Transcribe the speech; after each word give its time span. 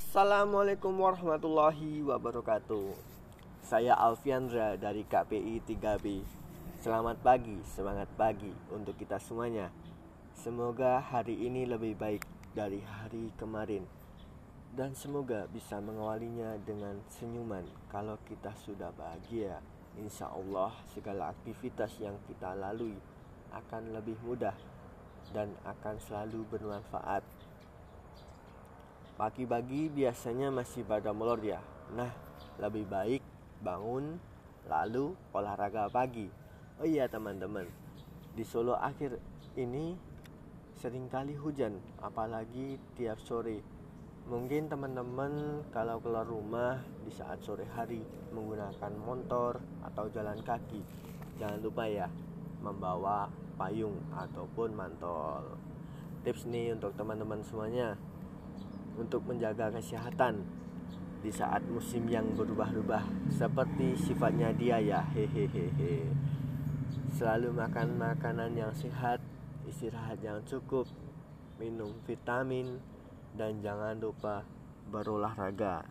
Assalamualaikum 0.00 0.96
warahmatullahi 0.96 2.00
wabarakatuh. 2.00 2.96
Saya 3.60 3.92
Alfiandra 3.92 4.72
dari 4.80 5.04
KPI 5.04 5.60
3B 5.60 6.24
Selamat 6.80 7.20
pagi, 7.20 7.60
semangat 7.68 8.08
pagi 8.16 8.48
untuk 8.72 8.96
kita 8.96 9.20
semuanya. 9.20 9.68
Semoga 10.32 11.04
hari 11.04 11.36
ini 11.44 11.68
lebih 11.68 12.00
baik 12.00 12.24
dari 12.56 12.80
hari 12.80 13.28
kemarin. 13.36 13.84
Dan 14.72 14.96
semoga 14.96 15.44
bisa 15.52 15.76
mengawalinya 15.84 16.56
dengan 16.64 16.96
senyuman 17.20 17.68
Kalau 17.92 18.16
kita 18.24 18.56
sudah 18.56 18.96
bahagia. 18.96 19.60
Insya 20.00 20.32
Allah 20.32 20.72
segala 20.96 21.28
aktivitas 21.36 22.00
yang 22.00 22.16
kita 22.24 22.56
lalui 22.56 22.96
akan 23.52 23.92
lebih 23.92 24.16
mudah 24.24 24.56
dan 25.36 25.52
akan 25.68 26.00
selalu 26.00 26.48
bermanfaat 26.48 27.20
Pagi-pagi 29.20 29.92
biasanya 29.92 30.48
masih 30.48 30.80
pada 30.80 31.12
molor 31.12 31.44
ya. 31.44 31.60
Nah, 31.92 32.08
lebih 32.56 32.88
baik 32.88 33.20
bangun 33.60 34.16
lalu 34.64 35.12
olahraga 35.36 35.92
pagi. 35.92 36.24
Oh 36.80 36.88
iya 36.88 37.04
teman-teman, 37.04 37.68
di 38.32 38.40
Solo 38.48 38.80
akhir 38.80 39.20
ini 39.60 39.92
sering 40.80 41.12
kali 41.12 41.36
hujan, 41.36 41.76
apalagi 42.00 42.80
tiap 42.96 43.20
sore. 43.20 43.60
Mungkin 44.24 44.72
teman-teman 44.72 45.68
kalau 45.68 46.00
keluar 46.00 46.24
rumah 46.24 46.80
di 47.04 47.12
saat 47.12 47.44
sore 47.44 47.68
hari 47.76 48.00
menggunakan 48.32 48.92
motor 49.04 49.60
atau 49.84 50.08
jalan 50.08 50.40
kaki, 50.40 50.80
jangan 51.36 51.60
lupa 51.60 51.84
ya 51.84 52.08
membawa 52.64 53.28
payung 53.60 54.00
ataupun 54.16 54.72
mantol. 54.72 55.44
Tips 56.24 56.48
nih 56.48 56.72
untuk 56.72 56.96
teman-teman 56.96 57.44
semuanya 57.44 58.00
untuk 58.98 59.26
menjaga 59.26 59.70
kesehatan 59.70 60.42
di 61.20 61.28
saat 61.28 61.60
musim 61.68 62.08
yang 62.08 62.24
berubah-ubah. 62.32 63.30
Seperti 63.30 63.94
sifatnya 63.94 64.50
dia 64.56 64.80
ya 64.80 65.04
hehehe. 65.12 66.08
Selalu 67.12 67.52
makan 67.52 68.00
makanan 68.00 68.56
yang 68.56 68.72
sehat 68.72 69.20
istirahat 69.68 70.18
yang 70.24 70.40
cukup 70.48 70.88
minum 71.60 71.92
vitamin 72.08 72.80
dan 73.36 73.60
jangan 73.60 74.00
lupa 74.00 74.42
berolahraga. 74.88 75.84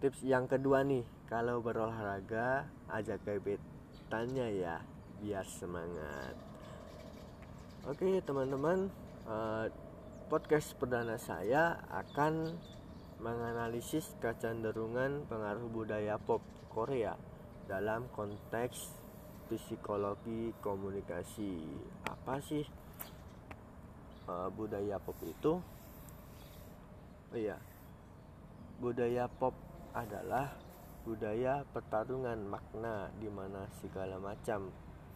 Tips 0.00 0.24
yang 0.24 0.48
kedua 0.48 0.82
nih 0.86 1.04
kalau 1.28 1.60
berolahraga 1.60 2.70
ajak 2.88 3.20
gebetannya 3.26 4.48
ya 4.56 4.80
biar 5.20 5.44
semangat. 5.44 6.34
Oke 7.84 8.22
teman-teman 8.24 8.88
uh, 9.28 9.66
podcast 10.28 10.76
perdana 10.76 11.16
saya 11.16 11.80
akan 11.88 12.52
menganalisis 13.16 14.12
kecenderungan 14.20 15.24
pengaruh 15.24 15.72
budaya 15.72 16.20
pop 16.20 16.44
Korea 16.68 17.16
dalam 17.64 18.12
konteks 18.12 18.92
psikologi 19.48 20.52
komunikasi. 20.60 21.64
Apa 22.04 22.44
sih 22.44 22.60
uh, 24.28 24.52
budaya 24.52 25.00
pop 25.00 25.16
itu? 25.24 25.64
Oh 27.32 27.38
iya. 27.40 27.56
Budaya 28.84 29.32
pop 29.32 29.56
adalah 29.96 30.52
budaya 31.08 31.64
pertarungan 31.72 32.36
makna 32.44 33.08
di 33.16 33.32
mana 33.32 33.64
segala 33.80 34.20
macam 34.20 34.68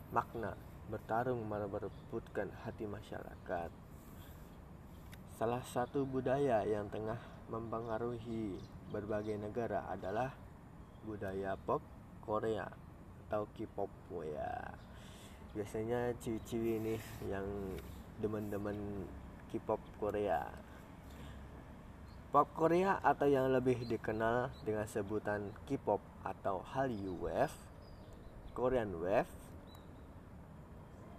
makna 0.08 0.56
bertarung 0.88 1.44
merebutkan 1.44 2.48
hati 2.64 2.88
masyarakat 2.88 3.81
Salah 5.42 5.66
satu 5.66 6.06
budaya 6.06 6.62
yang 6.62 6.86
tengah 6.86 7.18
mempengaruhi 7.50 8.62
berbagai 8.94 9.34
negara 9.42 9.82
adalah 9.90 10.30
budaya 11.02 11.58
pop 11.58 11.82
Korea 12.22 12.70
atau 13.26 13.50
K-pop 13.50 13.90
ya. 14.22 14.70
Biasanya 15.50 16.14
ciwi-ciwi 16.22 16.78
ini 16.78 16.94
yang 17.26 17.42
demen-demen 18.22 19.02
K-pop 19.50 19.82
Korea. 19.98 20.46
Pop 22.30 22.46
Korea 22.54 23.02
atau 23.02 23.26
yang 23.26 23.50
lebih 23.50 23.82
dikenal 23.90 24.54
dengan 24.62 24.86
sebutan 24.86 25.50
K-pop 25.66 25.98
atau 26.22 26.62
Hallyu 26.70 27.18
Wave, 27.18 27.58
Korean 28.54 28.94
Wave 28.94 29.26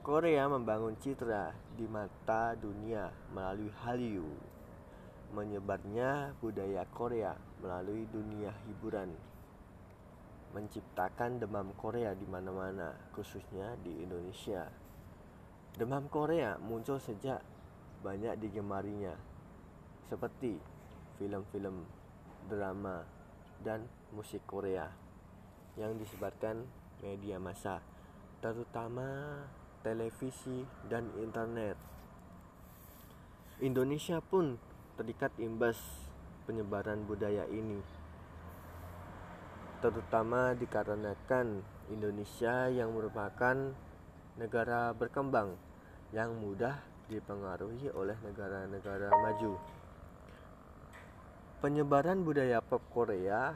Korea 0.03 0.51
membangun 0.51 0.99
citra 0.99 1.55
di 1.79 1.87
mata 1.87 2.59
dunia 2.59 3.07
melalui 3.31 3.71
Hallyu. 3.87 4.27
Menyebarnya 5.31 6.35
budaya 6.43 6.83
Korea 6.91 7.31
melalui 7.63 8.03
dunia 8.11 8.51
hiburan. 8.67 9.15
Menciptakan 10.51 11.39
demam 11.39 11.71
Korea 11.79 12.11
di 12.19 12.27
mana-mana, 12.27 12.91
khususnya 13.15 13.79
di 13.79 14.03
Indonesia. 14.03 14.67
Demam 15.79 16.11
Korea 16.11 16.59
muncul 16.59 16.99
sejak 16.99 17.39
banyak 18.03 18.35
digemarinya, 18.43 19.15
seperti 20.11 20.59
film-film, 21.15 21.79
drama, 22.51 23.07
dan 23.63 23.87
musik 24.11 24.43
Korea 24.43 24.91
yang 25.79 25.95
disebarkan 25.95 26.67
media 26.99 27.39
massa, 27.39 27.79
terutama 28.43 29.39
televisi, 29.83 30.63
dan 30.87 31.11
internet. 31.19 31.75
Indonesia 33.59 34.23
pun 34.23 34.57
terikat 34.95 35.35
imbas 35.37 35.77
penyebaran 36.47 37.03
budaya 37.03 37.45
ini, 37.51 37.79
terutama 39.83 40.55
dikarenakan 40.55 41.59
Indonesia 41.91 42.71
yang 42.71 42.95
merupakan 42.95 43.75
negara 44.39 44.95
berkembang 44.95 45.59
yang 46.15 46.33
mudah 46.39 46.79
dipengaruhi 47.11 47.91
oleh 47.91 48.15
negara-negara 48.23 49.11
maju. 49.11 49.59
Penyebaran 51.59 52.23
budaya 52.23 52.59
pop 52.59 52.83
Korea 52.91 53.55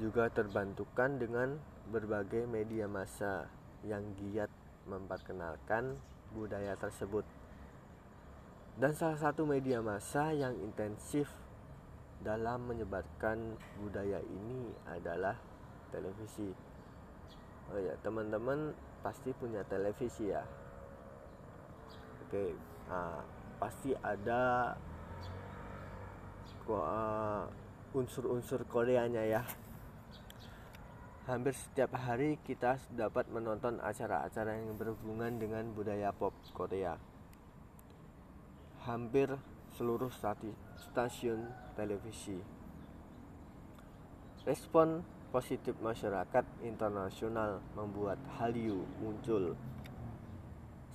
juga 0.00 0.28
terbantukan 0.32 1.18
dengan 1.18 1.60
berbagai 1.90 2.46
media 2.46 2.86
massa 2.86 3.48
yang 3.84 4.04
giat 4.16 4.48
memperkenalkan 4.90 5.94
budaya 6.34 6.74
tersebut. 6.74 7.22
Dan 8.74 8.90
salah 8.98 9.18
satu 9.18 9.46
media 9.46 9.78
massa 9.78 10.34
yang 10.34 10.56
intensif 10.58 11.30
dalam 12.20 12.66
menyebarkan 12.66 13.54
budaya 13.78 14.18
ini 14.20 14.74
adalah 14.90 15.38
televisi. 15.94 16.50
Oh 17.70 17.78
ya, 17.78 17.94
teman-teman 18.02 18.74
pasti 19.00 19.30
punya 19.32 19.62
televisi 19.70 20.28
ya. 20.28 20.42
Oke, 22.26 22.54
nah, 22.90 23.22
pasti 23.62 23.94
ada 24.02 24.74
uh, 26.68 27.44
unsur-unsur 27.94 28.62
Koreanya 28.70 29.22
ya 29.26 29.42
Hampir 31.30 31.54
setiap 31.54 31.94
hari 31.94 32.42
kita 32.42 32.74
dapat 32.90 33.30
menonton 33.30 33.78
acara-acara 33.78 34.50
yang 34.50 34.74
berhubungan 34.74 35.38
dengan 35.38 35.62
budaya 35.70 36.10
pop 36.10 36.34
Korea. 36.50 36.98
Hampir 38.82 39.38
seluruh 39.78 40.10
stasiun 40.10 41.46
televisi. 41.78 42.34
Respon 44.42 45.06
positif 45.30 45.78
masyarakat 45.78 46.66
internasional 46.66 47.62
membuat 47.78 48.18
Hallyu 48.34 48.82
muncul 48.98 49.54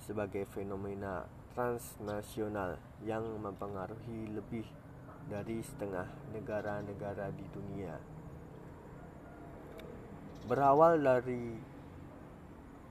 sebagai 0.04 0.44
fenomena 0.52 1.24
transnasional 1.56 2.76
yang 3.08 3.24
mempengaruhi 3.40 4.36
lebih 4.36 4.68
dari 5.32 5.64
setengah 5.64 6.04
negara-negara 6.36 7.32
di 7.32 7.48
dunia. 7.56 7.96
Berawal 10.46 11.02
dari 11.02 11.58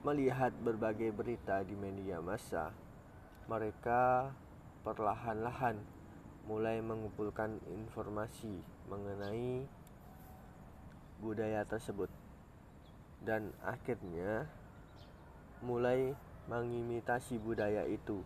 melihat 0.03 0.51
berbagai 0.59 1.15
berita 1.15 1.63
di 1.63 1.71
media 1.71 2.19
massa, 2.19 2.75
mereka 3.47 4.27
perlahan-lahan 4.83 5.79
mulai 6.51 6.83
mengumpulkan 6.83 7.63
informasi 7.71 8.59
mengenai 8.91 9.63
budaya 11.23 11.63
tersebut 11.63 12.11
dan 13.23 13.55
akhirnya 13.63 14.51
mulai 15.63 16.11
mengimitasi 16.51 17.39
budaya 17.39 17.87
itu 17.87 18.19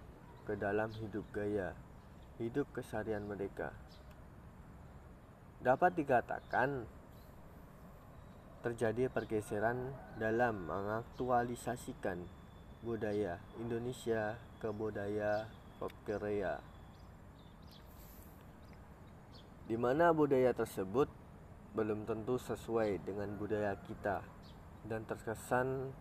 ke 0.49 0.57
dalam 0.57 0.89
hidup 0.97 1.29
gaya 1.29 1.77
hidup 2.41 2.65
keseharian 2.73 3.29
mereka. 3.29 3.77
Dapat 5.61 6.01
dikatakan 6.01 6.89
terjadi 8.59 9.07
pergeseran 9.07 9.95
dalam 10.19 10.67
mengaktualisasikan 10.67 12.19
budaya 12.83 13.39
Indonesia 13.59 14.35
ke 14.59 14.69
budaya 14.71 15.47
pop 15.79 15.91
Korea. 16.03 16.79
di 19.69 19.77
mana 19.77 20.09
budaya 20.09 20.49
tersebut 20.49 21.05
belum 21.77 22.09
tentu 22.09 22.41
sesuai 22.41 23.05
dengan 23.05 23.29
budaya 23.37 23.77
kita 23.85 24.25
dan 24.89 25.05
terkesan 25.05 25.93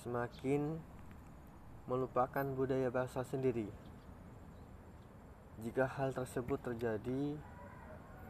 semakin 0.00 0.80
melupakan 1.84 2.48
budaya 2.56 2.88
bangsa 2.88 3.28
sendiri. 3.28 3.68
Jika 5.60 5.84
hal 5.84 6.16
tersebut 6.16 6.56
terjadi, 6.64 7.36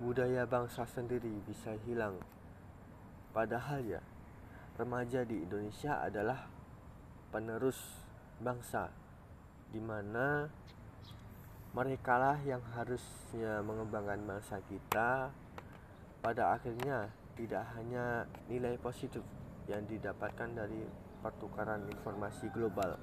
budaya 0.02 0.42
bangsa 0.42 0.82
sendiri 0.90 1.30
bisa 1.46 1.78
hilang. 1.86 2.18
Padahal 3.34 3.82
ya, 3.82 3.98
remaja 4.78 5.26
di 5.26 5.42
Indonesia 5.42 5.98
adalah 5.98 6.46
penerus 7.34 7.98
bangsa 8.38 8.94
di 9.74 9.82
mana 9.82 10.46
mereka 11.74 12.14
lah 12.14 12.38
yang 12.46 12.62
harusnya 12.78 13.58
mengembangkan 13.66 14.22
bangsa 14.22 14.62
kita 14.70 15.34
pada 16.22 16.54
akhirnya 16.54 17.10
tidak 17.34 17.66
hanya 17.74 18.30
nilai 18.46 18.78
positif 18.78 19.26
yang 19.66 19.82
didapatkan 19.82 20.54
dari 20.54 20.86
pertukaran 21.18 21.90
informasi 21.90 22.46
global. 22.54 22.94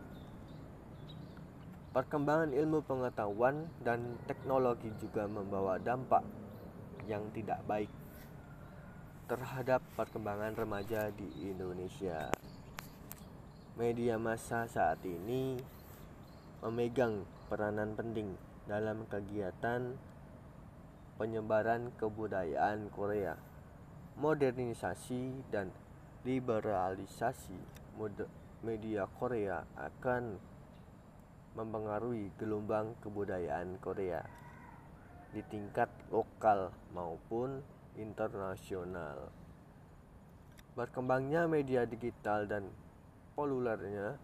Perkembangan 1.92 2.56
ilmu 2.56 2.88
pengetahuan 2.88 3.68
dan 3.84 4.16
teknologi 4.24 4.88
juga 4.96 5.28
membawa 5.28 5.76
dampak 5.76 6.24
yang 7.04 7.28
tidak 7.36 7.60
baik 7.68 7.92
terhadap 9.32 9.80
perkembangan 9.96 10.60
remaja 10.60 11.08
di 11.16 11.24
Indonesia. 11.48 12.28
Media 13.80 14.20
massa 14.20 14.68
saat 14.68 15.00
ini 15.08 15.56
memegang 16.60 17.24
peranan 17.48 17.96
penting 17.96 18.36
dalam 18.68 19.08
kegiatan 19.08 19.96
penyebaran 21.16 21.96
kebudayaan 21.96 22.92
Korea, 22.92 23.40
modernisasi 24.20 25.48
dan 25.48 25.72
liberalisasi 26.28 27.56
media 28.68 29.08
Korea 29.16 29.64
akan 29.80 30.36
mempengaruhi 31.56 32.36
gelombang 32.36 33.00
kebudayaan 33.00 33.80
Korea 33.80 34.28
di 35.32 35.40
tingkat 35.48 35.88
lokal 36.12 36.76
maupun 36.92 37.64
internasional. 38.00 39.32
Berkembangnya 40.78 41.48
media 41.52 41.84
digital 41.84 42.48
dan 42.48 42.72
populernya 43.36 44.16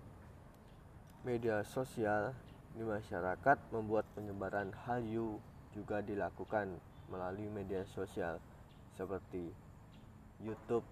media 1.27 1.59
sosial 1.67 2.31
di 2.71 2.85
masyarakat 2.85 3.57
membuat 3.73 4.07
penyebaran 4.15 4.71
Hallyu 4.85 5.41
juga 5.75 5.99
dilakukan 5.99 6.79
melalui 7.11 7.51
media 7.51 7.83
sosial 7.91 8.39
seperti 8.95 9.51
YouTube, 10.39 10.85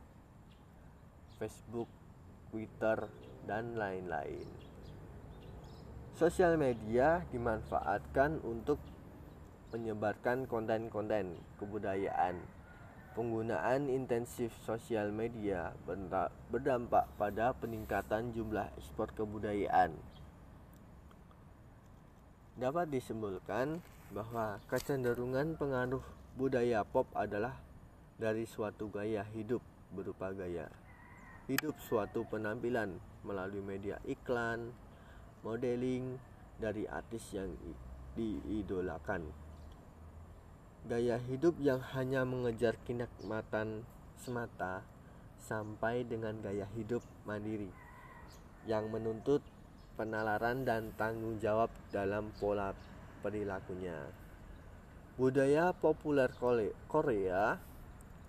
Facebook, 1.37 1.87
Twitter, 2.49 3.07
dan 3.45 3.77
lain-lain. 3.77 4.47
Sosial 6.15 6.55
media 6.55 7.21
dimanfaatkan 7.29 8.39
untuk 8.47 8.79
menyebarkan 9.75 10.47
konten-konten 10.47 11.35
kebudayaan 11.59 12.54
Penggunaan 13.15 13.87
intensif 13.87 14.51
sosial 14.67 15.09
media 15.15 15.71
berdampak 16.51 17.07
pada 17.15 17.55
peningkatan 17.55 18.35
jumlah 18.35 18.67
ekspor 18.75 19.07
kebudayaan. 19.15 19.95
Dapat 22.59 22.91
disimpulkan 22.91 23.79
bahwa 24.11 24.59
kecenderungan 24.67 25.55
pengaruh 25.55 26.03
budaya 26.35 26.83
pop 26.83 27.07
adalah 27.15 27.55
dari 28.19 28.43
suatu 28.43 28.91
gaya 28.91 29.23
hidup 29.31 29.63
berupa 29.95 30.35
gaya 30.35 30.67
hidup 31.45 31.77
suatu 31.77 32.25
penampilan 32.25 32.97
melalui 33.21 33.61
media 33.61 34.01
iklan, 34.09 34.73
modeling 35.45 36.17
dari 36.57 36.89
artis 36.89 37.21
yang 37.37 37.53
diidolakan 38.17 39.29
Gaya 40.85 41.17
hidup 41.17 41.57
yang 41.57 41.81
hanya 41.97 42.21
mengejar 42.21 42.77
kenikmatan 42.85 43.81
semata 44.21 44.85
sampai 45.41 46.05
dengan 46.05 46.37
gaya 46.45 46.69
hidup 46.77 47.01
mandiri 47.25 47.73
yang 48.69 48.93
menuntut 48.93 49.41
penalaran 49.97 50.61
dan 50.61 50.93
tanggung 50.93 51.41
jawab 51.41 51.73
dalam 51.89 52.29
pola 52.37 52.77
perilakunya. 53.25 53.97
Budaya 55.17 55.73
populer 55.73 56.29
Korea 56.85 57.57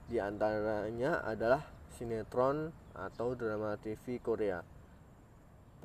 di 0.08 0.17
antaranya 0.17 1.20
adalah 1.29 1.61
sinetron 1.93 2.73
atau 2.97 3.37
drama 3.37 3.76
TV 3.76 4.17
Korea 4.17 4.75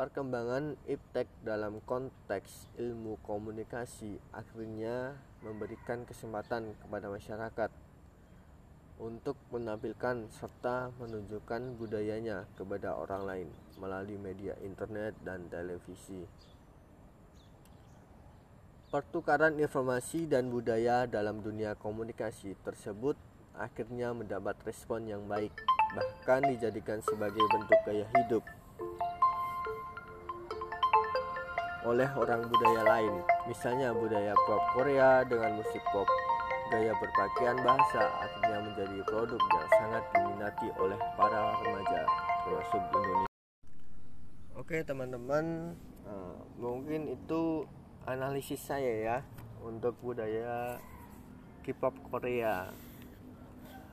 Perkembangan 0.01 0.81
iptek 0.89 1.30
dalam 1.45 1.77
konteks 1.86 2.74
ilmu 2.81 3.21
komunikasi 3.21 4.18
akhirnya 4.33 5.13
memberikan 5.45 6.09
kesempatan 6.09 6.74
kepada 6.81 7.06
masyarakat 7.06 7.69
untuk 8.98 9.38
menampilkan 9.53 10.25
serta 10.33 10.89
menunjukkan 10.98 11.77
budayanya 11.77 12.50
kepada 12.57 12.98
orang 12.98 13.30
lain 13.30 13.50
melalui 13.77 14.18
media 14.18 14.57
internet 14.65 15.13
dan 15.21 15.45
televisi. 15.53 16.25
Pertukaran 18.89 19.62
informasi 19.62 20.25
dan 20.25 20.50
budaya 20.50 21.06
dalam 21.06 21.45
dunia 21.45 21.77
komunikasi 21.77 22.57
tersebut 22.65 23.21
akhirnya 23.53 24.18
mendapat 24.18 24.57
respon 24.65 25.06
yang 25.06 25.30
baik, 25.30 25.53
bahkan 25.94 26.42
dijadikan 26.50 27.06
sebagai 27.06 27.45
bentuk 27.53 27.77
gaya 27.86 28.09
hidup 28.18 28.42
oleh 31.81 32.06
orang 32.13 32.45
budaya 32.45 32.81
lain, 32.86 33.13
misalnya 33.50 33.89
budaya 33.89 34.38
pop 34.45 34.62
Korea 34.78 35.25
dengan 35.25 35.57
musik 35.57 35.81
pop. 35.89 36.06
Gaya 36.72 36.94
berpakaian 36.95 37.57
bahasa 37.68 38.07
akhirnya 38.22 38.60
menjadi 38.63 38.98
produk 39.04 39.42
yang 39.42 39.69
sangat 39.75 40.04
diminati 40.16 40.68
oleh 40.80 41.00
para 41.19 41.57
remaja, 41.60 42.01
termasuk 42.48 42.80
Indonesia. 42.80 43.30
Oke 44.56 44.78
teman-teman, 44.86 45.75
uh, 46.07 46.38
mungkin 46.56 47.12
itu 47.12 47.68
analisis 48.07 48.62
saya 48.62 48.94
ya 49.04 49.18
untuk 49.66 49.98
budaya 50.00 50.80
K-pop 51.66 51.98
Korea. 52.07 52.72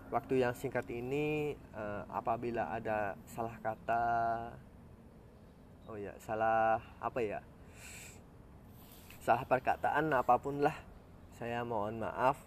Waktu 0.08 0.40
yang 0.40 0.54
singkat 0.54 0.86
ini, 0.92 1.58
uh, 1.74 2.06
apabila 2.08 2.72
ada 2.72 3.18
salah 3.28 3.58
kata, 3.60 4.06
oh 5.90 5.98
ya 5.98 6.14
salah 6.22 6.78
apa 7.02 7.20
ya? 7.20 7.40
Salah 9.28 9.44
perkataan 9.44 10.08
apa 10.16 10.40
pun 10.40 10.64
lah. 10.64 10.72
Saya 11.36 11.60
mohon 11.60 12.00
maaf 12.00 12.40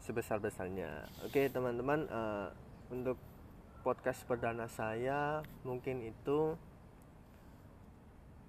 sebesar-besarnya. 0.00 1.04
Oke 1.28 1.52
teman-teman 1.52 2.08
uh, 2.08 2.48
untuk 2.88 3.20
podcast 3.84 4.24
perdana 4.24 4.64
saya 4.64 5.44
mungkin 5.60 6.00
itu. 6.08 6.56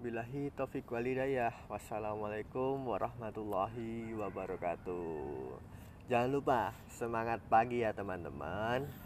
Bilahi 0.00 0.48
taufik 0.56 0.88
walidayah 0.88 1.52
Wassalamualaikum 1.68 2.80
warahmatullahi 2.80 4.16
wabarakatuh. 4.16 5.60
Jangan 6.08 6.30
lupa 6.32 6.72
semangat 6.88 7.44
pagi 7.52 7.84
ya 7.84 7.92
teman-teman 7.92 9.05